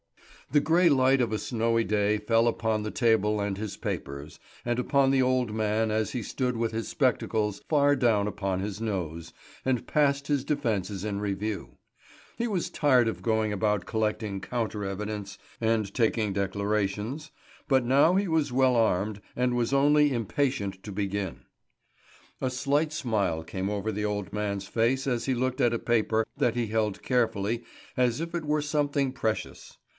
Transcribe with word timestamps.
The 0.51 0.59
grey 0.59 0.89
light 0.89 1.21
of 1.21 1.31
a 1.31 1.37
snowy 1.37 1.85
day 1.85 2.17
fell 2.17 2.45
upon 2.47 2.83
the 2.83 2.89
table 2.91 3.39
and 3.39 3.57
his 3.57 3.77
papers, 3.77 4.37
and 4.65 4.79
upon 4.79 5.11
the 5.11 5.21
old 5.21 5.53
man 5.53 5.91
as 5.91 6.11
he 6.11 6.23
stood 6.23 6.57
with 6.57 6.73
his 6.73 6.89
spectacles 6.89 7.61
far 7.69 7.95
down 7.95 8.27
upon 8.27 8.59
his 8.59 8.81
nose, 8.81 9.31
and 9.63 9.87
passed 9.87 10.27
his 10.27 10.43
defences 10.43 11.05
in 11.05 11.21
review. 11.21 11.77
He 12.35 12.47
was 12.47 12.69
tired 12.71 13.07
of 13.07 13.21
going 13.21 13.53
about 13.53 13.85
collecting 13.85 14.41
counter 14.41 14.83
evidence 14.83 15.37
and 15.61 15.93
taking 15.93 16.33
declarations; 16.33 17.31
but 17.69 17.85
now 17.85 18.15
he 18.15 18.27
was 18.27 18.51
well 18.51 18.75
armed, 18.75 19.21
and 19.37 19.55
was 19.55 19.71
only 19.71 20.11
impatient 20.11 20.81
to 20.83 20.91
begin. 20.91 21.45
A 22.41 22.49
slight 22.49 22.91
smile 22.91 23.43
came 23.43 23.69
over 23.69 23.91
the 23.91 24.03
old 24.05 24.33
man's 24.33 24.67
face 24.67 25.05
as 25.07 25.25
he 25.25 25.35
looked 25.35 25.61
at 25.61 25.75
a 25.75 25.79
paper 25.79 26.25
that 26.37 26.55
he 26.55 26.67
held 26.67 27.03
carefully 27.03 27.63
as 27.95 28.19
if 28.19 28.33
it 28.35 28.43
were 28.43 28.63
something 28.63 29.13
precious. 29.13 29.77